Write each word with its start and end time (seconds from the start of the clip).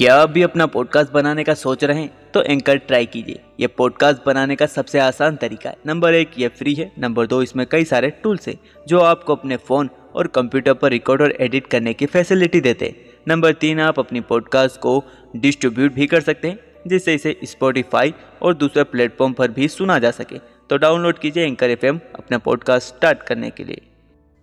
क्या 0.00 0.14
आप 0.16 0.30
भी 0.30 0.42
अपना 0.42 0.64
पॉडकास्ट 0.66 1.12
बनाने 1.12 1.42
का 1.44 1.54
सोच 1.54 1.82
रहे 1.84 2.00
हैं 2.00 2.32
तो 2.34 2.42
एंकर 2.42 2.76
ट्राई 2.76 3.06
कीजिए। 3.06 3.40
ये 3.60 3.66
पॉडकास्ट 3.68 4.20
बनाने 4.26 4.56
का 4.56 4.66
सबसे 4.66 4.98
आसान 4.98 5.36
तरीका 5.36 5.70
है। 5.70 5.76
नंबर 5.86 6.14
एक, 6.14 6.30
ये 6.38 6.48
फ्री 6.48 6.74
है। 6.74 6.90
नंबर 6.98 7.26
दो, 7.26 7.42
इसमें 7.42 7.64
कई 7.66 7.84
सारे 7.84 8.10
टूल्स 8.22 8.48
हैं, 8.48 8.58
जो 8.88 9.00
आपको 9.00 9.34
अपने 9.34 9.56
फ़ोन 9.58 9.90
और 10.14 10.26
कंप्यूटर 10.26 10.74
पर 10.74 10.90
रिकॉर्ड 10.90 11.22
और 11.22 11.36
एडिट 11.40 11.66
करने 11.66 11.94
की 11.94 12.06
फैसिलिटी 12.06 12.60
देते 12.60 12.86
हैं। 12.86 12.94
नंबर 13.28 13.52
तीन, 13.54 13.80
आप 13.80 13.98
अपनी 13.98 14.20
पॉडकास्ट 14.22 14.80
को 14.80 15.02
डिस्ट्रीब्यूट 15.36 15.92
भी 15.92 16.06
कर 16.06 16.20
सकते 16.22 16.48
हैं, 16.48 16.58
जिससे 16.86 17.14
इसे 17.14 17.36
स्पॉटिफाई 17.44 18.14
और 18.42 18.54
दूसरे 18.54 18.84
प्लेटफॉर्म 18.86 19.32
पर 19.32 19.50
भी 19.50 19.68
सुना 19.68 19.98
जा 19.98 20.10
सके। 20.12 20.38
तो 20.70 20.76
डाउनलोड 20.78 21.18
कीजिए 21.18 21.46
एंकर 21.46 21.70
एफएम 21.70 22.00
अपना 22.14 22.38
पॉडकास्ट 22.38 22.94
स्टार्ट 22.96 23.22
करने 23.22 23.50
के 23.50 23.64
लिए। 23.64 23.82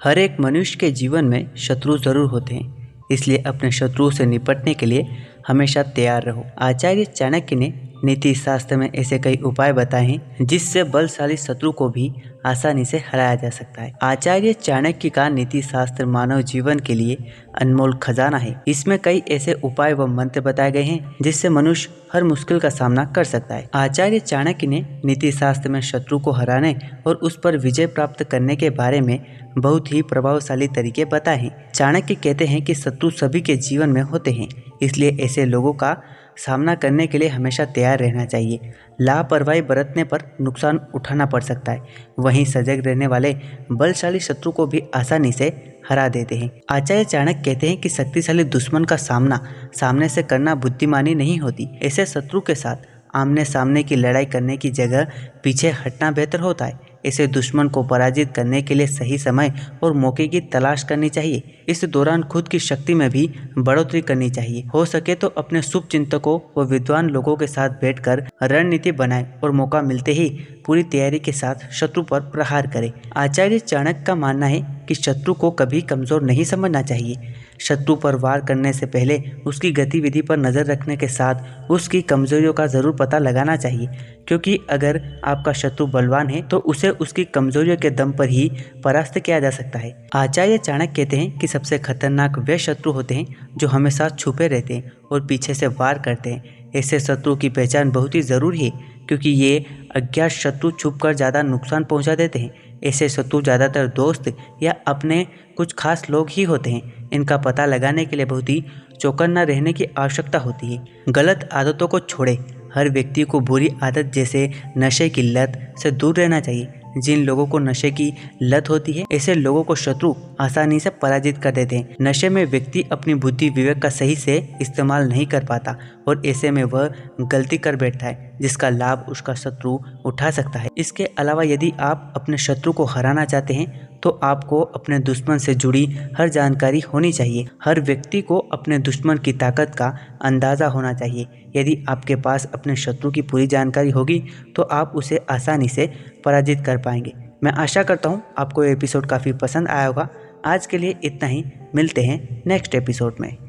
हर 0.00 0.18
एक 0.18 0.40
मनुष्य 0.40 0.78
के 0.78 0.90
जीवन 0.92 1.24
में 1.24 1.54
शत्रु 1.58 1.98
ज़रूर 1.98 2.30
होते 2.30 2.54
हैं, 2.54 2.74
इसलिए 3.10 3.38
अपने 3.46 3.70
शत्रुओं 3.72 4.10
से 4.10 4.24
निपटने 4.26 4.72
के 4.74 4.86
लिए 4.86 5.02
हमेशा 5.48 5.82
तैयार 5.82 6.22
रहो। 6.22 6.44
आचार्य 6.58 7.04
चाणक्य 7.04 7.56
ने 7.56 7.72
नीति 8.04 8.34
शास्त्र 8.34 8.76
में 8.76 8.90
ऐसे 8.90 9.18
कई 9.18 9.36
उपाय 9.44 9.72
बताए 9.72 10.06
हैं 10.06 10.46
जिससे 10.46 10.82
बलशाली 10.84 11.36
शत्रु 11.36 11.72
को 11.72 11.88
भी 11.88 12.12
आसानी 12.46 12.84
से 12.84 12.98
हराया 13.06 13.34
जा 13.34 13.50
सकता 13.50 13.82
है। 13.82 13.92
आचार्य 14.02 14.52
चाणक्य 14.52 15.08
का 15.10 15.28
नीति 15.28 15.62
शास्त्र 15.62 16.06
मानव 16.06 16.42
जीवन 16.42 16.78
के 16.78 16.94
लिए 16.94 17.16
अनमोल 17.60 17.94
खजाना 17.94 18.38
है। 18.38 18.54
इसमें 18.68 18.98
कई 18.98 19.22
ऐसे 19.30 19.52
उपाय 19.64 19.92
व 19.92 20.06
मंत्र 20.06 20.40
बताए 20.40 20.72
गए 20.72 20.82
हैं 20.82 21.16
जिससे 21.22 21.48
मनुष्य 21.48 21.90
हर 22.12 22.24
मुश्किल 22.24 22.58
का 22.60 22.68
सामना 22.68 23.04
कर 23.06 23.24
सकता 23.24 23.54
है। 23.54 23.68
आचार्य 23.74 24.18
चाणक्य 24.20 24.66
ने 24.66 24.84
नीति 25.04 25.32
शास्त्र 25.32 25.70
में 25.70 25.80
शत्रु 25.80 26.18
को 26.18 26.32
हराने 26.32 26.76
और 27.06 27.14
उस 27.14 27.38
पर 27.44 27.56
विजय 27.56 27.86
प्राप्त 27.86 28.22
करने 28.24 28.56
के 28.56 28.70
बारे 28.70 29.00
में 29.00 29.20
बहुत 29.58 29.92
ही 29.92 30.02
प्रभावशाली 30.02 30.68
तरीके 30.68 31.04
बताए 31.04 31.38
हैं। 31.38 31.70
चाणक्य 31.72 32.14
कहते 32.14 32.46
हैं 32.46 32.62
कि 32.62 32.74
शत्रु 32.74 33.10
सभी 33.10 33.40
के 33.40 33.56
जीवन 33.58 33.88
में 33.88 34.02
होते 34.02 34.30
हैं, 34.30 34.48
इसलिए 34.82 35.16
ऐसे 35.20 35.44
लोगों 35.44 35.72
का 35.72 35.96
सामना 36.36 36.74
करने 36.74 37.06
के 37.06 37.18
लिए 37.18 37.28
हमेशा 37.28 37.64
तैयार 37.64 37.98
रहना 37.98 38.24
चाहिए। 38.24 38.72
लापरवाही 39.00 39.62
बरतने 39.62 40.04
पर 40.04 40.22
नुकसान 40.40 40.80
उठाना 40.94 41.26
पड़ 41.26 41.42
सकता 41.42 41.72
है। 41.72 41.82
वहीं 42.18 42.44
सजग 42.44 42.82
रहने 42.86 43.06
वाले 43.06 43.36
बलशाली 43.72 44.20
शत्रु 44.20 44.52
को 44.52 44.66
भी 44.66 44.82
आसानी 44.94 45.32
से 45.32 45.76
हरा 45.88 46.08
देते 46.08 46.36
हैं। 46.36 46.50
आचार्य 46.70 47.04
चाणक्य 47.04 47.42
कहते 47.42 47.68
हैं 47.68 47.80
कि 47.80 47.88
शक्तिशाली 47.88 48.44
दुश्मन 48.44 48.84
का 48.84 48.96
सामना 48.96 49.40
सामने 49.74 50.08
से 50.08 50.22
करना 50.22 50.54
बुद्धिमानी 50.54 51.14
नहीं 51.14 51.38
होती। 51.38 51.68
ऐसे 51.82 52.06
शत्रु 52.06 52.40
के 52.40 52.54
साथ 52.54 52.76
आमने 53.14 53.44
सामने 53.44 53.82
की 53.82 53.96
लड़ाई 53.96 54.24
करने 54.24 54.56
की 54.56 54.70
जगह 54.70 55.06
पीछे 55.44 55.70
हटना 55.70 56.10
बेहतर 56.10 56.40
होता 56.40 56.64
है। 56.64 56.80
इसे 57.06 57.26
दुश्मन 57.26 57.68
को 57.68 57.82
पराजित 57.82 58.32
करने 58.32 58.62
के 58.62 58.74
लिए 58.74 58.86
सही 58.86 59.18
समय 59.18 59.52
और 59.82 59.92
मौके 59.92 60.26
की 60.28 60.40
तलाश 60.52 60.82
करनी 60.82 61.08
चाहिए। 61.08 61.42
इस 61.68 61.84
दौरान 61.84 62.22
खुद 62.22 62.48
की 62.48 62.58
शक्ति 62.58 62.94
में 62.94 63.08
भी 63.10 63.28
बढ़ोतरी 63.58 64.00
करनी 64.02 64.30
चाहिए। 64.30 64.64
हो 64.74 64.84
सके 64.84 65.14
तो 65.14 65.28
अपने 65.28 65.62
शुभ 65.62 65.86
चिंतकों 65.90 66.38
व 66.56 66.64
विद्वान 66.64 67.10
लोगों 67.10 67.36
के 67.36 67.46
साथ 67.46 67.70
बैठकर 67.80 68.26
रणनीति 68.42 68.92
बनाए 68.92 69.26
और 69.44 69.50
मौका 69.50 69.82
मिलते 69.82 70.12
ही 70.12 70.28
पूरी 70.66 70.82
तैयारी 70.82 71.18
के 71.18 71.32
साथ 71.32 71.70
शत्रु 71.72 72.02
पर 72.02 72.20
प्रहार 72.20 72.66
करें। 72.66 72.92
आचार्य 73.16 73.58
चाणक्य 73.58 74.04
का 74.06 74.14
मानना 74.14 74.46
है 74.46 74.75
कि 74.88 74.94
शत्रु 74.96 75.34
को 75.34 75.50
कभी 75.52 75.80
कमज़ोर 75.84 76.22
नहीं 76.22 76.44
समझना 76.44 76.82
चाहिए। 76.82 77.34
शत्रु 77.60 77.94
पर 77.96 78.14
वार 78.16 78.40
करने 78.40 78.72
से 78.72 78.86
पहले 78.86 79.22
उसकी 79.46 79.70
गतिविधि 79.72 80.22
पर 80.22 80.36
नज़र 80.38 80.64
रखने 80.66 80.96
के 80.96 81.08
साथ 81.08 81.70
उसकी 81.70 82.00
कमजोरियों 82.04 82.52
का 82.52 82.66
ज़रूर 82.68 82.96
पता 82.96 83.18
लगाना 83.18 83.56
चाहिए, 83.56 83.86
क्योंकि 84.28 84.58
अगर 84.70 85.00
आपका 85.24 85.52
शत्रु 85.54 85.86
बलवान 85.88 86.30
है 86.30 86.42
तो 86.42 86.58
उसे 86.66 86.90
उसकी 86.90 87.24
कमजोरियों 87.26 87.76
के 87.76 87.90
दम 87.92 88.12
पर 88.12 88.28
ही 88.28 88.50
परास्त 88.84 89.18
किया 89.20 89.40
जा 89.40 89.50
सकता 89.52 89.78
है। 89.78 89.94
आचार्य 90.16 90.58
चाणक्य 90.58 90.92
कहते 90.94 91.16
हैं 91.16 91.38
कि 91.38 91.46
सबसे 91.48 91.78
खतरनाक 91.80 92.38
वे 92.40 92.58
शत्रु 92.58 92.92
होते 92.92 93.14
हैं 93.14 93.48
जो 93.56 93.68
हमेशा 93.68 94.08
छुपे 94.10 94.48
रहते 94.48 94.74
हैं 94.74 94.92
और 95.12 95.26
पीछे 95.26 95.54
से 95.54 95.66
वार 95.68 95.98
करते 96.00 96.30
हैं। 96.30 96.70
ऐसे 96.76 96.98
शत्रु 97.00 97.34
की 97.36 97.48
पहचान 97.50 97.90
बहुत 97.90 98.14
ही 98.14 98.22
ज़रूरी 98.22 98.58
है, 98.58 98.70
क्योंकि 99.08 99.30
ये 99.30 99.64
अज्ञात 99.96 100.30
शत्रु 100.32 100.70
छुप 100.72 100.98
कर 101.02 101.14
ज़्यादा 101.14 101.42
नुकसान 101.44 101.84
पहुँचा 101.84 102.14
देते 102.14 102.38
हैं। 102.38 102.65
ऐसे 102.86 103.08
शत्रु 103.08 103.40
ज़्यादातर 103.42 103.86
दोस्त 103.96 104.34
या 104.62 104.74
अपने 104.86 105.26
कुछ 105.56 105.72
खास 105.72 106.08
लोग 106.10 106.30
ही 106.30 106.42
होते 106.42 106.70
हैं। 106.70 107.08
इनका 107.12 107.36
पता 107.36 107.66
लगाने 107.66 108.04
के 108.04 108.16
लिए 108.16 108.26
बहुत 108.26 108.48
ही 108.48 108.64
चौकन्ना 109.00 109.42
रहने 109.42 109.72
की 109.72 109.84
आवश्यकता 109.98 110.38
होती 110.38 110.74
है। 110.74 110.84
गलत 111.08 111.48
आदतों 111.52 111.88
को 111.88 111.98
छोड़ें। 112.00 112.36
हर 112.74 112.88
व्यक्ति 112.90 113.22
को 113.22 113.40
बुरी 113.40 113.70
आदत 113.82 114.10
जैसे 114.14 114.50
नशे 114.78 115.08
की 115.08 115.22
लत 115.22 115.74
से 115.78 115.90
दूर 115.90 116.16
रहना 116.16 116.40
चाहिए। 116.40 116.75
जिन 116.96 117.24
लोगों 117.24 117.46
को 117.46 117.58
नशे 117.58 117.90
की 117.90 118.12
लत 118.42 118.68
होती 118.70 118.92
है, 118.92 119.04
ऐसे 119.12 119.34
लोगों 119.34 119.62
को 119.62 119.74
शत्रु 119.74 120.14
आसानी 120.40 120.80
से 120.80 120.90
पराजित 121.02 121.38
कर 121.38 121.50
देते 121.50 121.76
हैं। 121.76 121.96
नशे 122.02 122.28
में 122.28 122.44
व्यक्ति 122.46 122.82
अपनी 122.92 123.14
बुद्धि 123.14 123.48
विवेक 123.50 123.82
का 123.82 123.88
सही 123.88 124.16
से 124.16 124.36
इस्तेमाल 124.60 125.08
नहीं 125.08 125.26
कर 125.26 125.44
पाता 125.44 125.76
और 126.08 126.22
ऐसे 126.26 126.50
में 126.50 126.62
वह 126.64 126.90
गलती 127.20 127.58
कर 127.58 127.76
बैठता 127.76 128.06
है, 128.06 128.36
जिसका 128.40 128.68
लाभ 128.68 129.06
उसका 129.08 129.34
शत्रु 129.34 129.78
उठा 130.04 130.30
सकता 130.30 130.58
है। 130.58 130.68
इसके 130.78 131.04
अलावा 131.18 131.42
यदि 131.42 131.72
आप 131.80 132.12
अपने 132.16 132.38
शत्रु 132.38 132.72
को 132.72 132.84
हराना 132.84 133.24
चाहते 133.24 133.54
हैं 133.54 133.95
तो 134.06 134.10
आपको 134.22 134.60
अपने 134.60 134.98
दुश्मन 134.98 135.38
से 135.38 135.54
जुड़ी 135.54 135.84
हर 136.18 136.28
जानकारी 136.28 136.80
होनी 136.80 137.10
चाहिए। 137.12 137.46
हर 137.64 137.80
व्यक्ति 137.80 138.20
को 138.22 138.36
अपने 138.52 138.78
दुश्मन 138.78 139.18
की 139.18 139.32
ताकत 139.32 139.74
का 139.74 139.86
अंदाज़ा 140.22 140.66
होना 140.66 140.92
चाहिए। 140.92 141.26
यदि 141.56 141.76
आपके 141.88 142.16
पास 142.16 142.46
अपने 142.54 142.76
शत्रु 142.76 143.10
की 143.10 143.22
पूरी 143.22 143.46
जानकारी 143.46 143.90
होगी 143.90 144.22
तो 144.56 144.62
आप 144.62 144.92
उसे 144.94 145.18
आसानी 145.30 145.68
से 145.68 145.90
पराजित 146.24 146.64
कर 146.66 146.78
पाएँगे। 146.78 147.12
मैं 147.44 147.52
आशा 147.52 147.82
करता 147.82 148.08
हूँ 148.08 148.22
आपको 148.38 148.64
ये 148.64 148.72
एपिसोड 148.72 149.06
काफ़ी 149.06 149.32
पसंद 149.32 149.68
आया 149.68 149.86
होगा। 149.86 150.08
आज 150.44 150.66
के 150.66 150.78
लिए 150.78 150.94
इतना 151.04 151.28
ही। 151.28 151.44
मिलते 151.74 152.02
हैं 152.02 152.42
नेक्स्ट 152.46 152.74
एपिसोड 152.74 153.16
में। 153.20 153.45